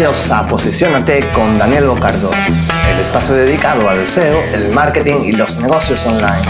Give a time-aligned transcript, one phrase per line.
[0.00, 5.54] Bienvenidos a Posicionate con Daniel Bocardo, el espacio dedicado al SEO, el marketing y los
[5.56, 6.40] negocios online.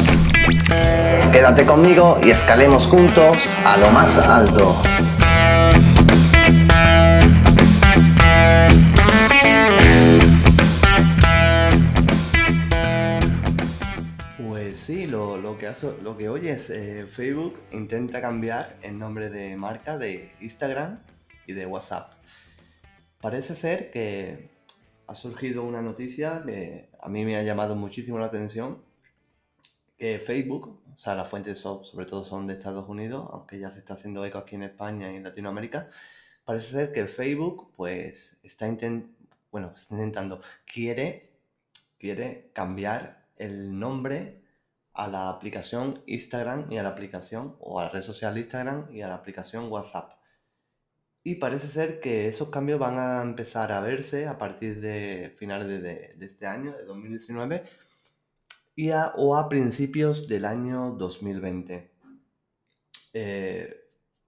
[1.32, 4.80] Quédate conmigo y escalemos juntos a lo más alto.
[14.38, 15.72] Pues sí, lo, que,
[16.04, 21.00] lo que oyes, eh, Facebook intenta cambiar el nombre de marca de Instagram
[21.48, 22.19] y de WhatsApp.
[23.20, 24.48] Parece ser que
[25.06, 28.82] ha surgido una noticia que a mí me ha llamado muchísimo la atención,
[29.98, 33.80] que Facebook, o sea, las fuentes sobre todo son de Estados Unidos, aunque ya se
[33.80, 35.88] está haciendo eco aquí en España y en Latinoamérica,
[36.46, 38.66] parece ser que Facebook pues está,
[39.50, 41.30] bueno, está intentando, quiere,
[41.98, 44.42] quiere cambiar el nombre
[44.94, 49.02] a la aplicación Instagram y a la aplicación, o a la red social Instagram y
[49.02, 50.19] a la aplicación WhatsApp.
[51.22, 55.82] Y parece ser que esos cambios van a empezar a verse a partir de finales
[55.82, 57.64] de, este año, de 2019,
[58.76, 61.90] y o a principios del año 2020.
[63.12, 63.76] Eh,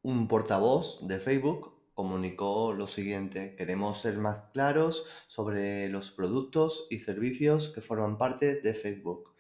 [0.03, 7.01] un portavoz de Facebook comunicó lo siguiente, queremos ser más claros sobre los productos y
[7.01, 9.33] servicios que forman parte de Facebook.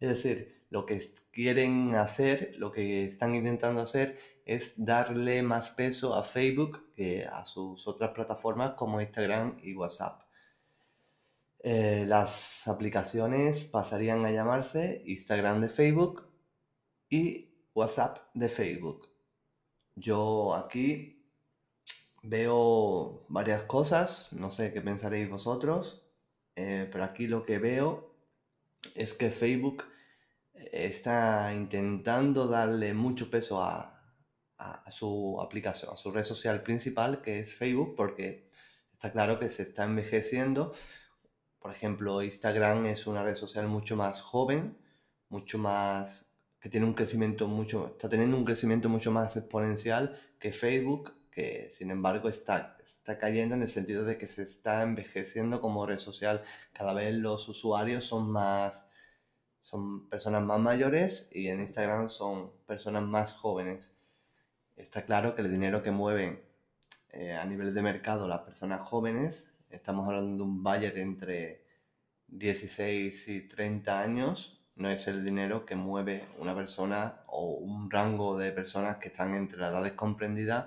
[0.00, 4.18] Es decir, lo que quieren hacer, lo que están intentando hacer
[4.50, 10.22] es darle más peso a Facebook que a sus otras plataformas como Instagram y WhatsApp.
[11.60, 16.26] Eh, las aplicaciones pasarían a llamarse Instagram de Facebook
[17.08, 19.08] y WhatsApp de Facebook.
[19.94, 21.24] Yo aquí
[22.24, 26.04] veo varias cosas, no sé qué pensaréis vosotros,
[26.56, 28.16] eh, pero aquí lo que veo
[28.96, 29.84] es que Facebook
[30.72, 33.99] está intentando darle mucho peso a,
[34.90, 38.50] su aplicación, a su red social principal, que es Facebook, porque
[38.92, 40.74] está claro que se está envejeciendo.
[41.58, 44.78] Por ejemplo, Instagram es una red social mucho más joven,
[45.28, 46.26] mucho más
[46.60, 51.70] que tiene un crecimiento mucho, está teniendo un crecimiento mucho más exponencial que Facebook, que
[51.72, 55.98] sin embargo está, está cayendo en el sentido de que se está envejeciendo como red
[55.98, 56.42] social.
[56.72, 58.84] Cada vez los usuarios son más,
[59.62, 63.94] son personas más mayores y en Instagram son personas más jóvenes.
[64.80, 66.40] Está claro que el dinero que mueven
[67.10, 71.66] eh, a nivel de mercado las personas jóvenes, estamos hablando de un buyer entre
[72.28, 78.38] 16 y 30 años, no es el dinero que mueve una persona o un rango
[78.38, 80.66] de personas que están entre las edades comprendidas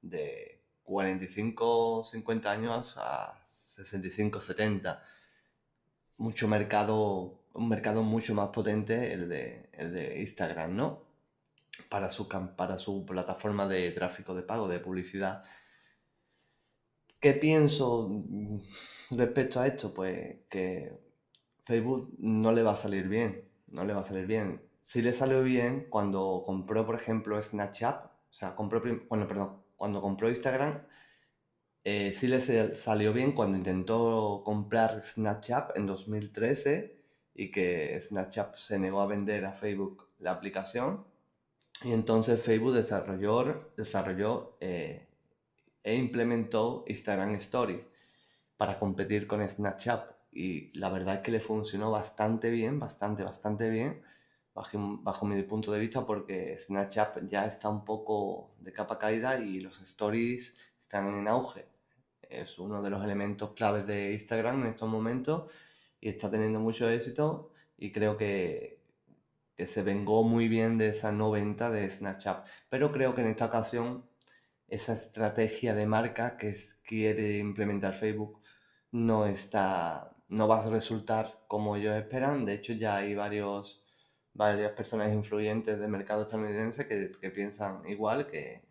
[0.00, 5.04] de 45 50 años a 65 70
[6.16, 11.11] mucho mercado un mercado mucho más potente el de, el de Instagram, ¿no?
[11.88, 15.42] Para su, para su plataforma de tráfico de pago, de publicidad.
[17.20, 18.58] ¿Qué pienso mm,
[19.10, 19.94] respecto a esto?
[19.94, 20.98] Pues que
[21.64, 24.62] Facebook no le va a salir bien, no le va a salir bien.
[24.82, 30.00] Si le salió bien cuando compró, por ejemplo, Snapchat, o sea, compró, bueno, perdón, cuando
[30.02, 30.82] compró Instagram,
[31.84, 32.40] eh, sí le
[32.74, 36.96] salió bien cuando intentó comprar Snapchat en 2013
[37.34, 41.04] y que Snapchat se negó a vender a Facebook la aplicación.
[41.84, 45.08] Y entonces Facebook desarrolló, desarrolló eh,
[45.82, 47.84] e implementó Instagram Story
[48.56, 50.12] para competir con Snapchat.
[50.32, 54.02] Y la verdad es que le funcionó bastante bien, bastante, bastante bien,
[54.54, 59.40] bajo, bajo mi punto de vista, porque Snapchat ya está un poco de capa caída
[59.40, 61.66] y los stories están en auge.
[62.22, 65.50] Es uno de los elementos claves de Instagram en estos momentos
[66.00, 68.81] y está teniendo mucho éxito y creo que,
[69.56, 72.46] que se vengó muy bien de esa no venta de Snapchat.
[72.68, 74.08] Pero creo que en esta ocasión
[74.68, 78.40] esa estrategia de marca que quiere implementar Facebook
[78.90, 82.46] no está no va a resultar como ellos esperan.
[82.46, 83.84] De hecho, ya hay varios,
[84.32, 88.62] varias personas influyentes del mercado estadounidense que, que piensan igual, que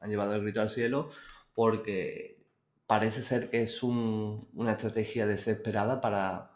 [0.00, 1.10] han llevado el grito al cielo,
[1.54, 2.40] porque
[2.86, 6.50] parece ser que es una estrategia desesperada para,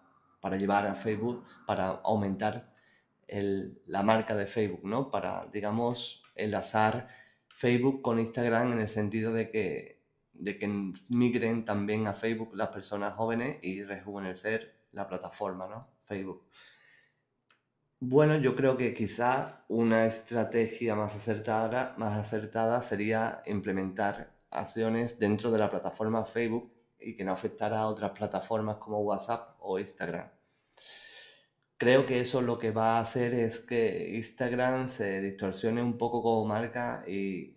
[0.59, 2.74] llevar a Facebook, para aumentar
[3.29, 5.11] la marca de Facebook, ¿no?
[5.11, 7.09] Para, digamos, enlazar
[7.49, 12.69] Facebook con Instagram en el sentido de que, de que migren también a Facebook las
[12.69, 15.89] personas jóvenes y rejuvenecer la plataforma, ¿no?
[16.05, 16.47] Facebook.
[18.01, 25.51] Bueno, yo creo que quizá una estrategia más acertada, más acertada sería implementar acciones dentro
[25.51, 30.29] de la plataforma Facebook y que no afectara a otras plataformas como WhatsApp o Instagram.
[31.79, 36.23] Creo que eso lo que va a hacer es que Instagram se distorsione un poco
[36.23, 37.57] como marca y,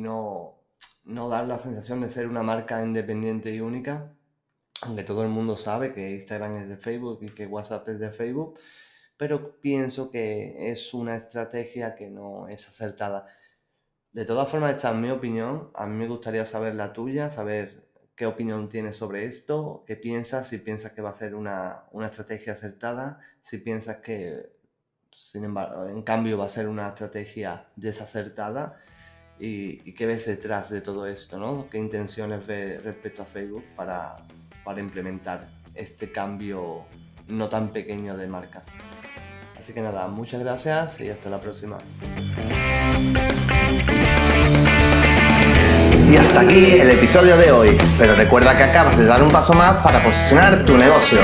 [0.00, 0.62] no,
[1.04, 4.16] no dar la sensación de ser una marca independiente y única,
[4.82, 8.10] aunque todo el mundo sabe que Instagram es de Facebook y que WhatsApp es de
[8.12, 8.58] Facebook,
[9.16, 13.26] pero pienso que es una estrategia que no es acertada.
[14.12, 15.70] De todas formas, esta es mi opinión.
[15.74, 17.83] A mí me gustaría saber la tuya, saber
[18.16, 22.52] qué opinión tienes sobre esto, qué piensas, si piensas que va a ser una, estrategia
[22.52, 24.52] acertada, si piensas que,
[25.16, 28.78] sin embargo, en cambio va a ser una estrategia desacertada
[29.38, 31.68] y, qué ves detrás de todo esto, ¿no?
[31.68, 34.16] ¿Qué intenciones ves respecto a Facebook para,
[34.64, 36.86] para implementar este cambio
[37.26, 38.62] no tan pequeño de marca?
[39.58, 41.78] Así que nada, muchas gracias y hasta la próxima.
[46.10, 49.54] Y hasta aquí el episodio de hoy, pero recuerda que acabas de dar un paso
[49.54, 51.18] más para posicionar tu negocio.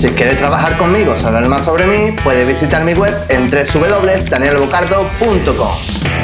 [0.00, 6.21] Si quieres trabajar conmigo o saber más sobre mí, puedes visitar mi web en www.danielbocardo.com.